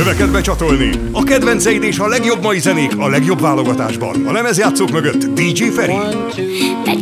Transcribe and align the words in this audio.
Öveket 0.00 0.30
becsatolni. 0.30 0.90
A 1.12 1.22
kedvenceid 1.22 1.82
és 1.82 1.98
a 1.98 2.06
legjobb 2.06 2.42
mai 2.42 2.58
zenék 2.58 2.98
a 2.98 3.08
legjobb 3.08 3.40
válogatásban. 3.40 4.26
A 4.26 4.32
lemezjátszók 4.32 4.90
mögött 4.90 5.24
DJ 5.24 5.64
Feri. 5.64 5.92
One, 5.92 6.10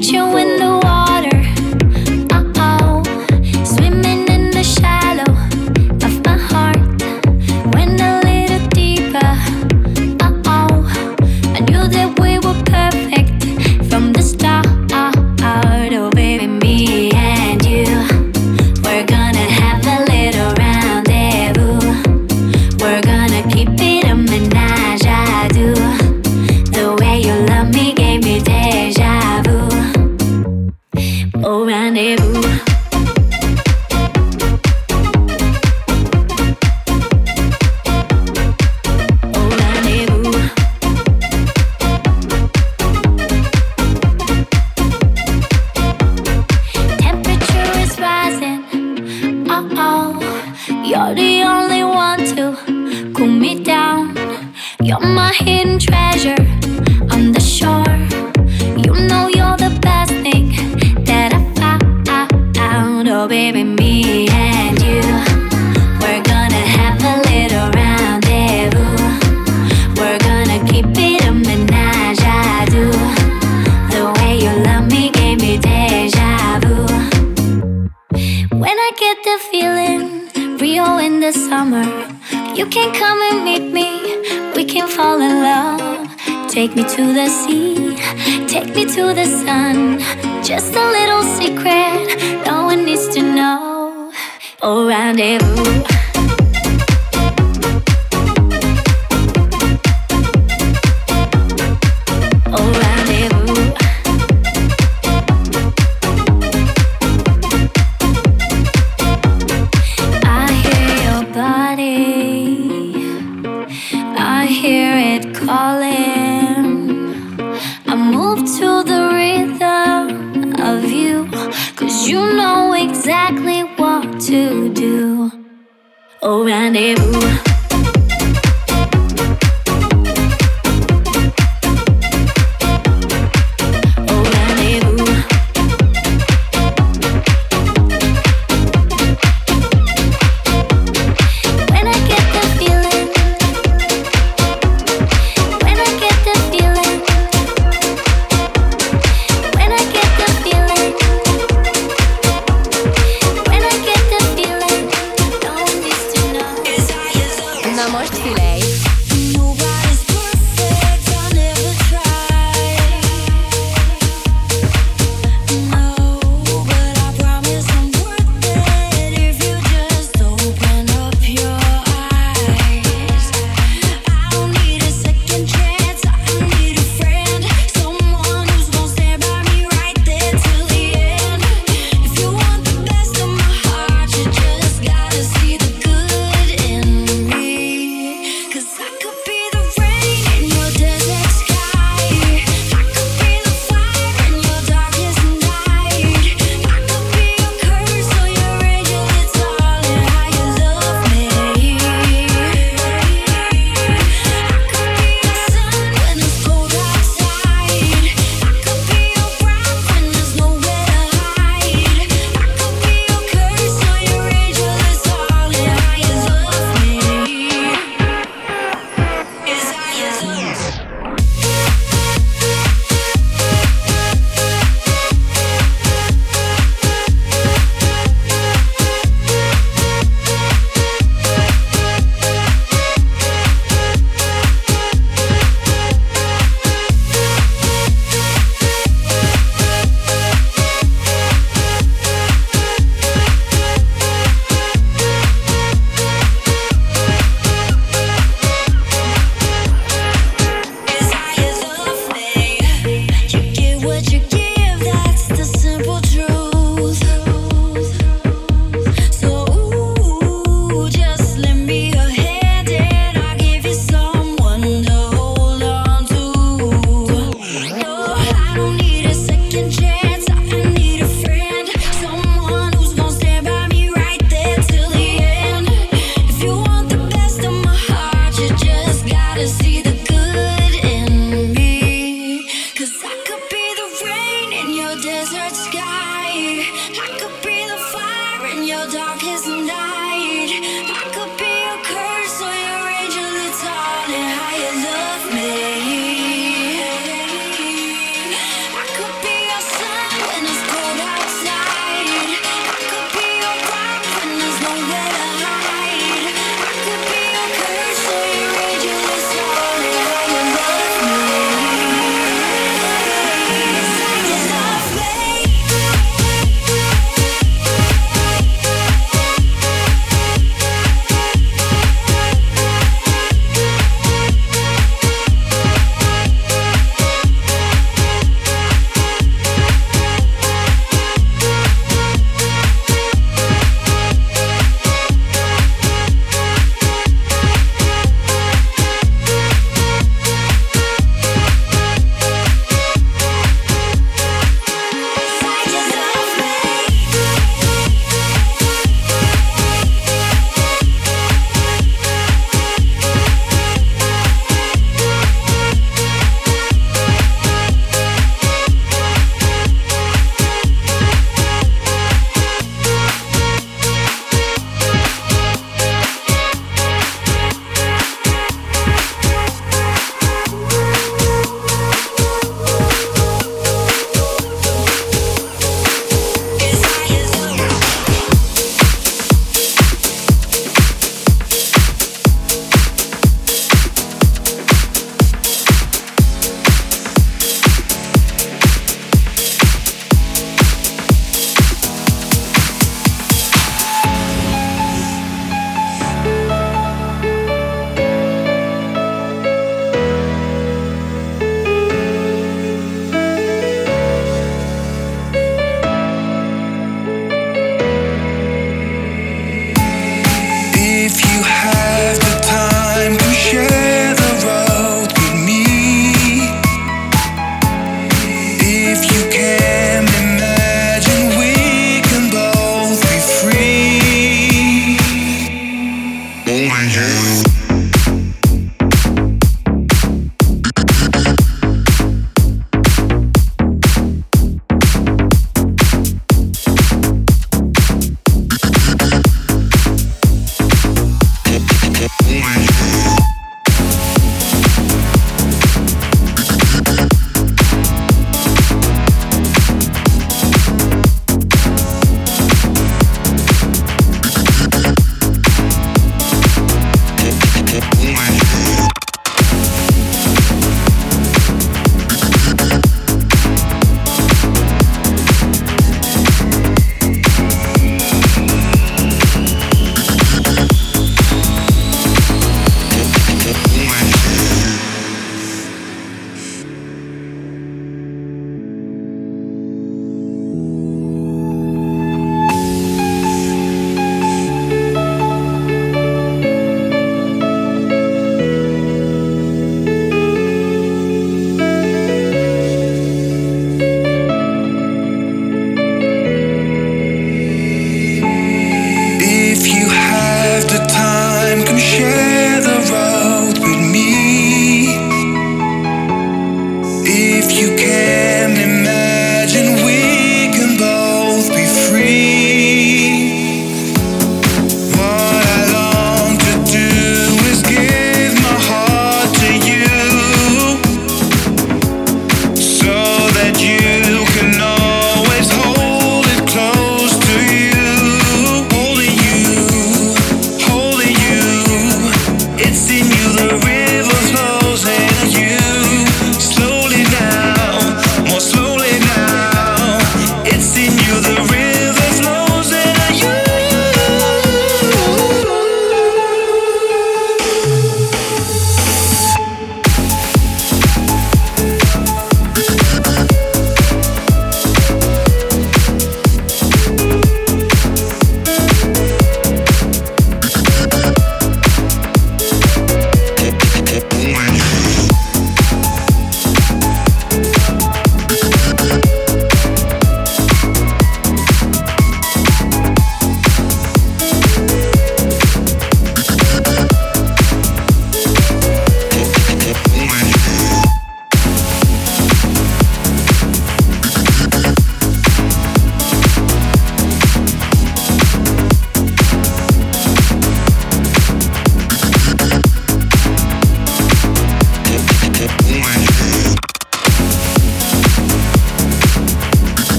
two, 0.00 1.37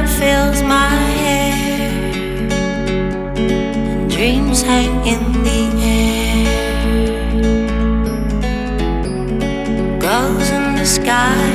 that 0.00 0.08
fills 0.08 0.62
my 0.62 0.88
hair, 1.22 1.52
and 3.36 4.10
dreams 4.10 4.62
hang 4.62 5.06
in 5.06 5.42
the 5.42 5.62
air. 5.82 6.46
Goes 10.00 10.50
in 10.50 10.76
the 10.76 10.86
sky. 10.86 11.49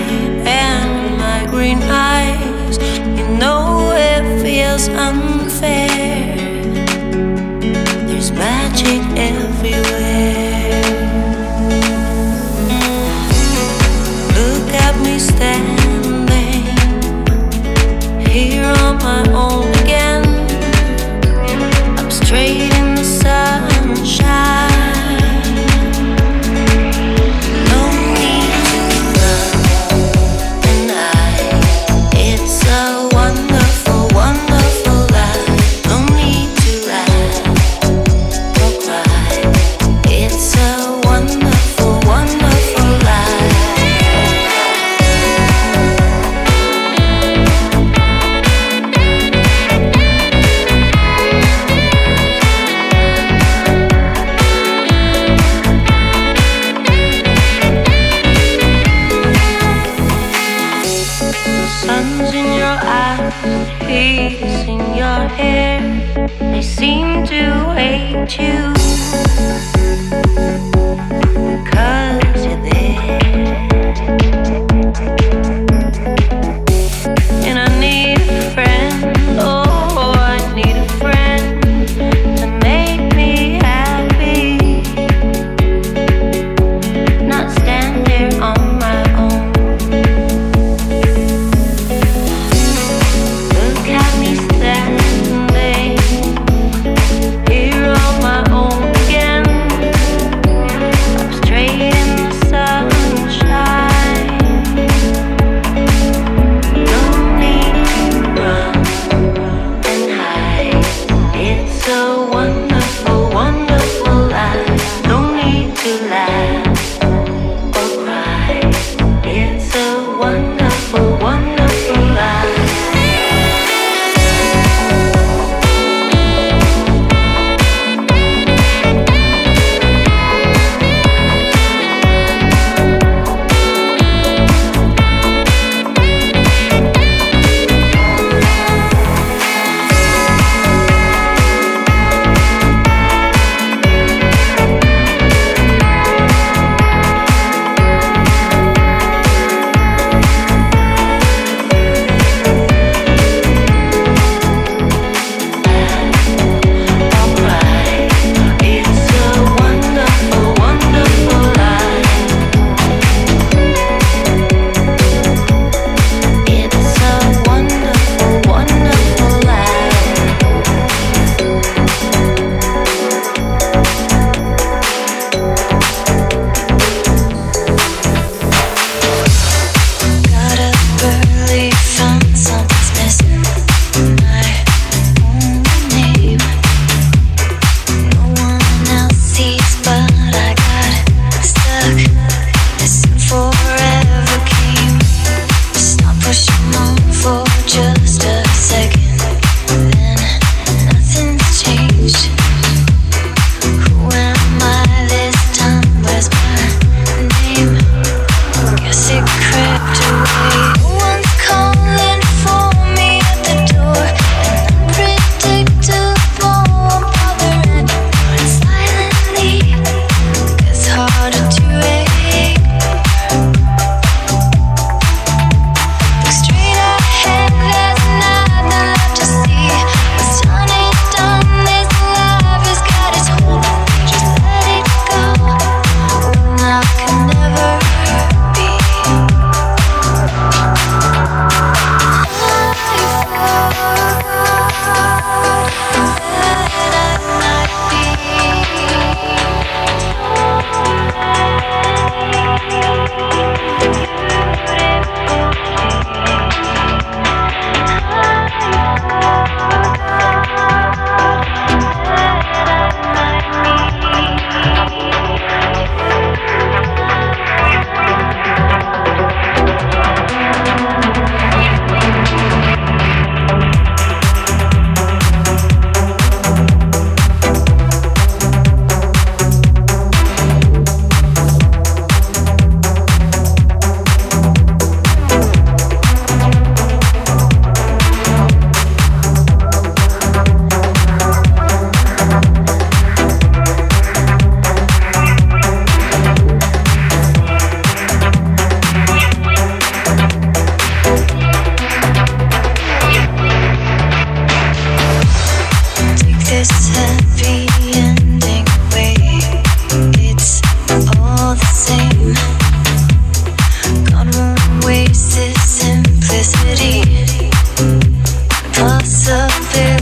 something 319.06 319.95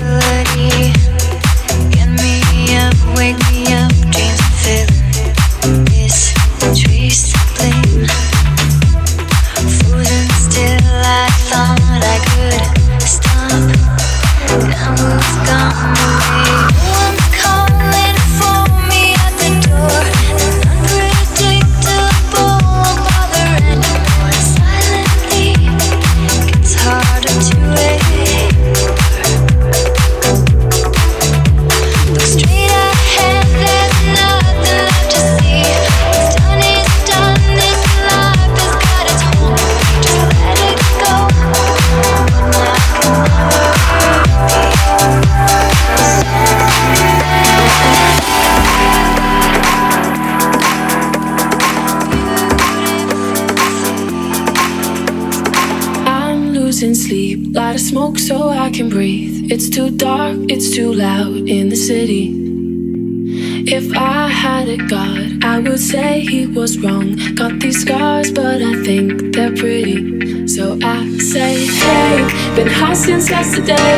been 72.63 72.71
high 72.71 72.93
since 72.93 73.29
yesterday. 73.29 73.97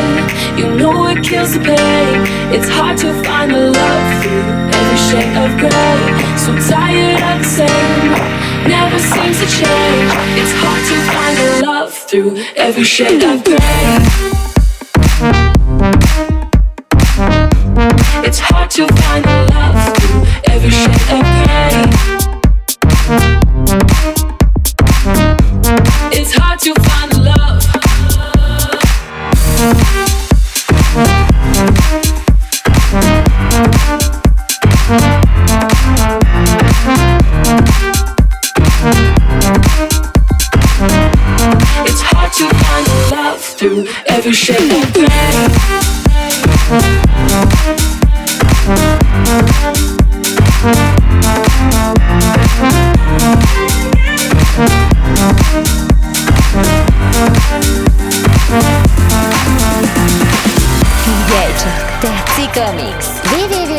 You 0.56 0.74
know 0.76 1.06
it 1.08 1.22
kills 1.24 1.54
the 1.54 1.60
pain. 1.60 2.16
It's 2.54 2.68
hard 2.68 2.98
to 2.98 3.12
find 3.22 3.50
the 3.52 3.70
love 3.70 4.08
through 4.22 4.78
every 4.78 5.00
shade 5.08 5.36
of 5.44 5.50
gray. 5.60 5.98
So 6.36 6.50
tired 6.70 7.22
of 7.30 7.38
the 7.42 7.48
same, 7.58 8.10
never 8.68 8.98
seems 8.98 9.38
to 9.42 9.46
change. 9.60 10.10
It's 10.40 10.54
hard 10.62 10.82
to 10.90 10.96
find 11.12 11.36
the 11.38 11.66
love 11.66 11.92
through 11.94 12.36
every 12.56 12.84
shade 12.84 13.22
of 13.22 13.44
gray. 13.44 14.45
give 44.26 44.32
a 44.32 44.34
shit. 44.34 44.56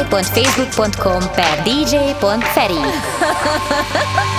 Www.facebook.com 0.08 1.30
per 1.36 1.62
dj.feri 1.64 2.82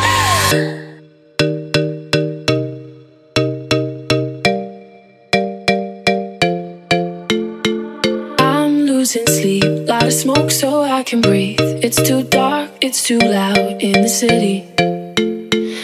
I 10.98 11.04
can 11.04 11.20
breathe. 11.20 11.60
It's 11.60 12.02
too 12.02 12.24
dark, 12.24 12.70
it's 12.80 13.04
too 13.04 13.20
loud 13.20 13.80
in 13.80 14.02
the 14.02 14.08
city. 14.08 14.66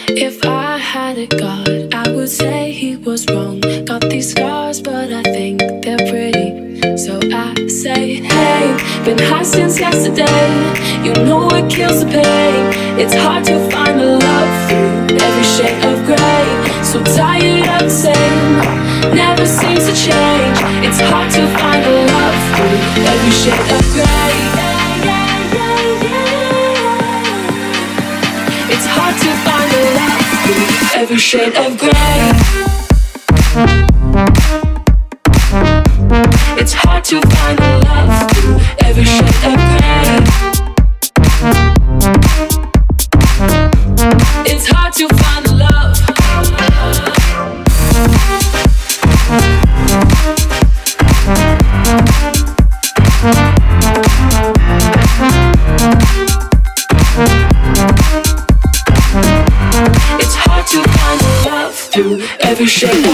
If 0.09 0.45
I 0.45 0.77
had 0.77 1.17
a 1.17 1.27
god, 1.27 1.93
I 1.93 2.11
would 2.11 2.27
say 2.27 2.73
he 2.73 2.97
was 2.97 3.25
wrong. 3.27 3.61
Got 3.85 4.01
these 4.09 4.31
scars, 4.31 4.81
but 4.81 5.13
I 5.13 5.23
think 5.23 5.61
they're 5.83 6.05
pretty. 6.11 6.97
So 6.97 7.17
I 7.31 7.55
say, 7.69 8.15
hey, 8.15 8.63
been 9.05 9.17
high 9.17 9.43
since 9.43 9.79
yesterday. 9.79 10.49
You 11.05 11.13
know 11.23 11.47
it 11.51 11.71
kills 11.71 12.03
the 12.03 12.11
pain. 12.11 12.99
It's 12.99 13.15
hard 13.15 13.45
to 13.45 13.55
find 13.71 13.97
the 13.97 14.19
love 14.19 14.51
through 14.67 15.15
every 15.15 15.47
shade 15.55 15.79
of 15.91 15.97
gray. 16.03 16.45
So 16.83 17.01
tired 17.15 17.63
of 17.75 17.87
the 17.87 17.95
same, 18.03 19.15
never 19.15 19.45
seems 19.45 19.87
to 19.87 19.95
change. 19.95 20.59
It's 20.83 20.99
hard 20.99 21.31
to 21.39 21.43
find 21.55 21.81
the 21.87 22.03
love 22.03 22.37
through 22.51 23.05
every 23.13 23.31
shade 23.31 23.71
of 23.79 23.83
gray. 23.95 24.54
Every 30.95 31.17
shade 31.17 31.55
of 31.57 31.77
gray. 31.77 32.31
It's 36.57 36.73
hard 36.73 37.03
to 37.05 37.19
find 37.21 37.64
through 61.95 62.19
every 62.41 62.65
shade 62.65 63.05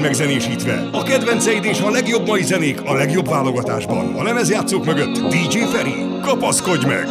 megzenésítve. 0.00 0.88
A 0.92 1.02
kedvenceid 1.02 1.64
és 1.64 1.80
a 1.80 1.90
legjobb 1.90 2.26
mai 2.26 2.42
zenék 2.42 2.82
a 2.84 2.94
legjobb 2.94 3.28
válogatásban. 3.28 4.14
A 4.14 4.22
lemezjátszók 4.22 4.84
mögött 4.84 5.18
DJ 5.28 5.58
Feri. 5.58 5.94
Kapaszkodj 6.22 6.86
meg! 6.86 7.08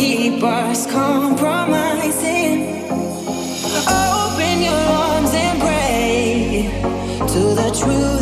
keep 0.00 0.42
us 0.42 0.86
compromising. 0.86 1.89
The 7.98 8.19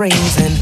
brains 0.00 0.38
and 0.38 0.59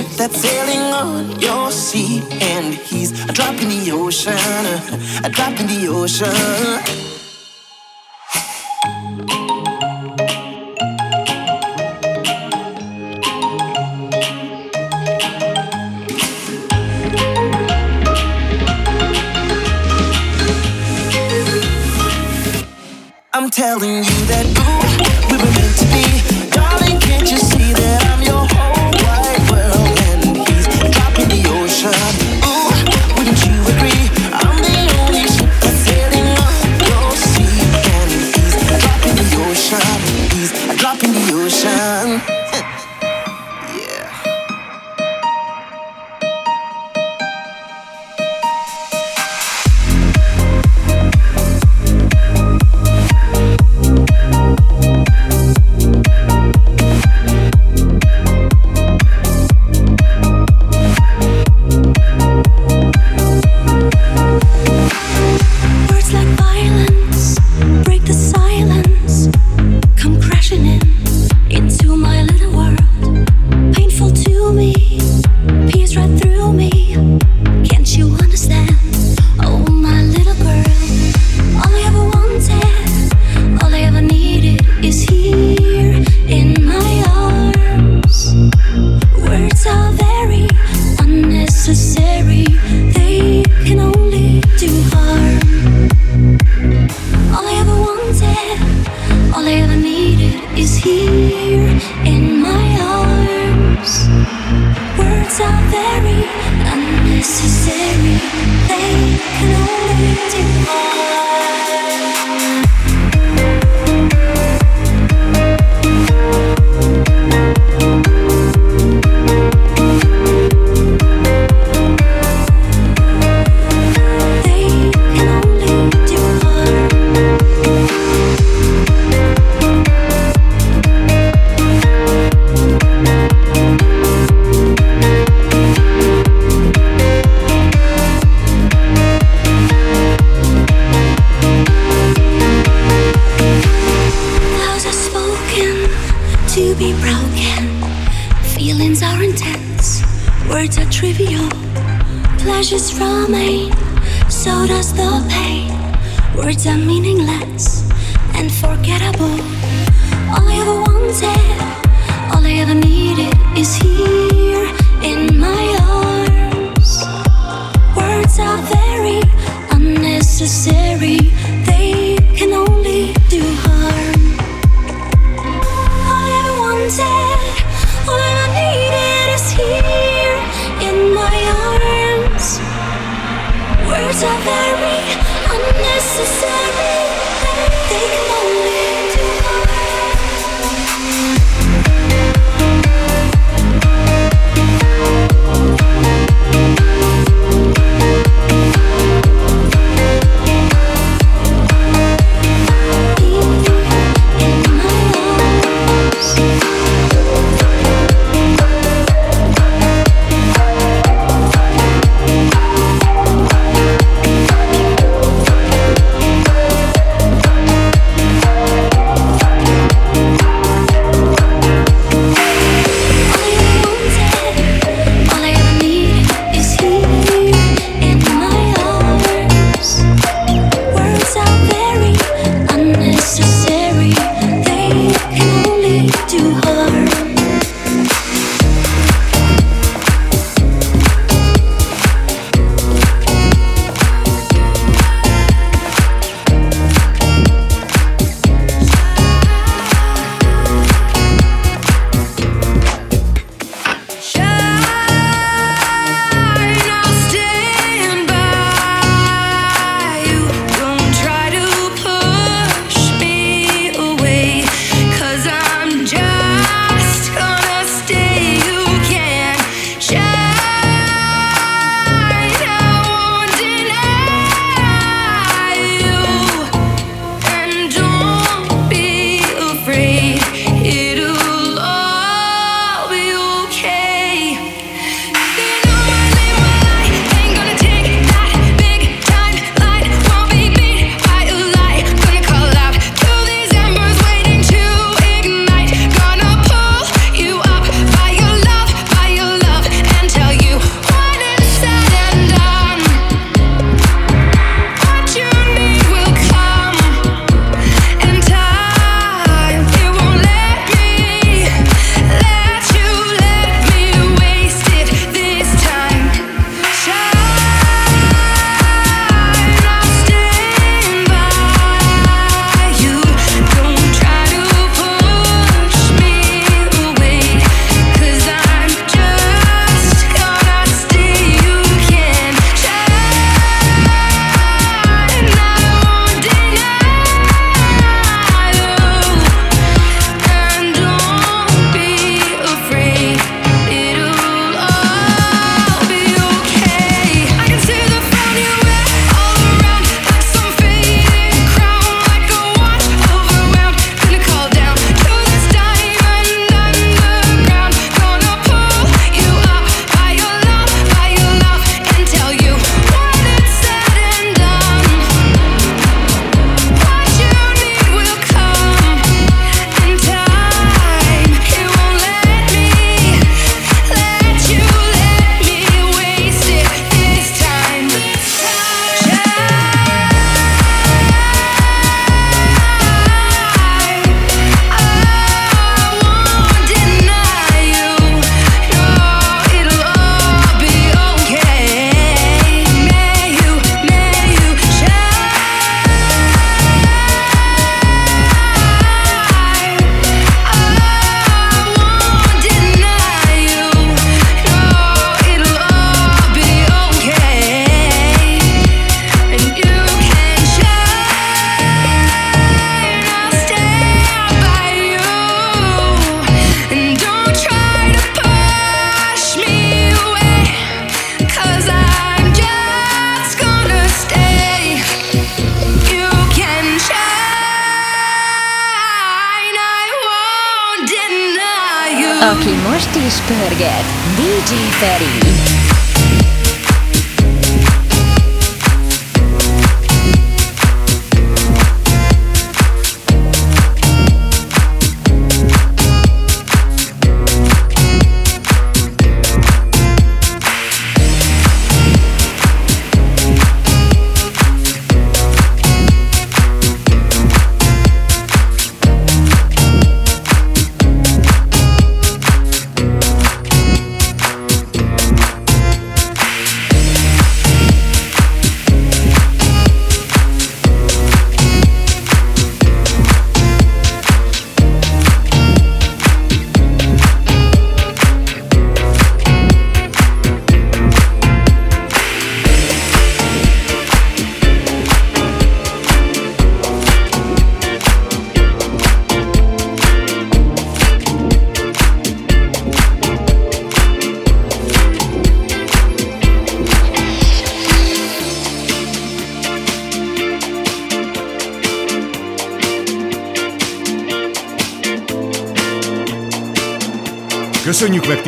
ship 0.00 0.16
that's 0.16 0.36
sailing 0.36 0.80
on 0.92 1.40
your 1.40 1.70
sea, 1.70 2.22
and 2.40 2.74
he's 2.74 3.12
a 3.28 3.32
drop 3.32 3.54
in 3.60 3.68
the 3.68 3.90
ocean, 3.92 4.34
a 5.24 5.28
drop 5.28 5.58
in 5.60 5.66
the 5.66 5.88
ocean. 5.88 7.10
telling 23.50 24.04
you 24.04 24.09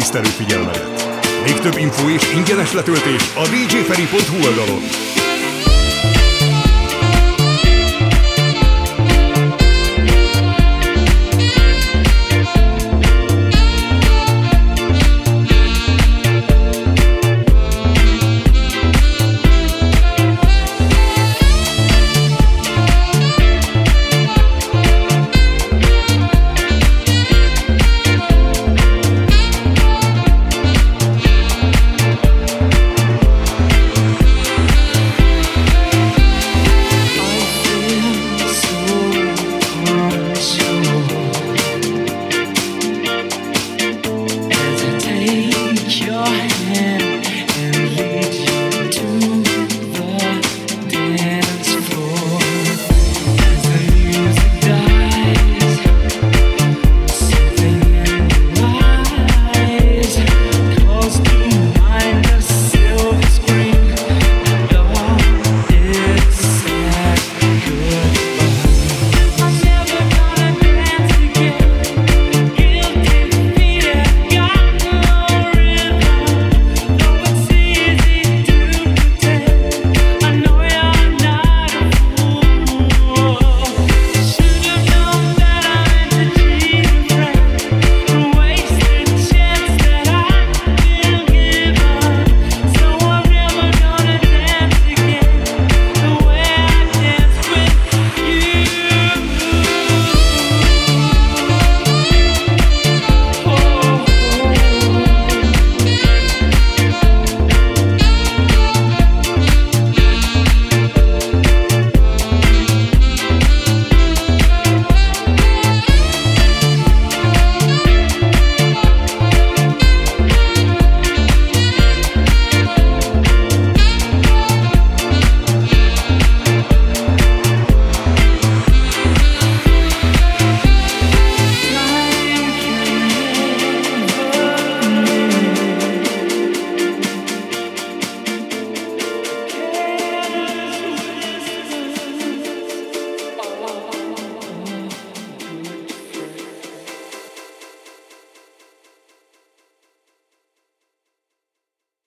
megtisztelő 0.03 0.45
figyelmedet! 0.45 1.21
Még 1.45 1.55
több 1.55 1.77
info 1.77 2.09
és 2.09 2.33
ingyenes 2.35 2.73
letöltés 2.73 3.23
a 3.35 3.49
djferi.hu 3.49 4.47
oldalon. 4.47 4.83